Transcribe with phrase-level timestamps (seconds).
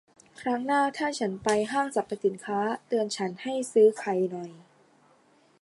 [0.41, 4.51] ครั้งหน้าถ้าฉันไปห้างสรรพสินค้า เตือนฉันให้ซื้อไข่หน่อย